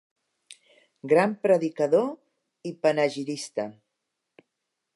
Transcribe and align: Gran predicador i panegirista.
Gran 1.11 1.35
predicador 1.43 2.09
i 2.71 2.73
panegirista. 2.87 3.67